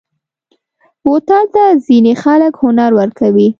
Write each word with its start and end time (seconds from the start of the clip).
بوتل 1.03 1.45
ته 1.55 1.63
ځینې 1.87 2.13
خلک 2.23 2.53
هنر 2.63 2.91
ورکوي. 2.99 3.47